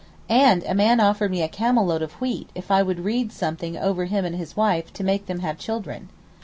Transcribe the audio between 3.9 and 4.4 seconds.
him and